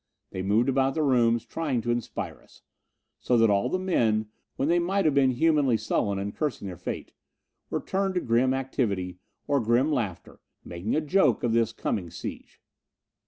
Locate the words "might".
4.79-5.05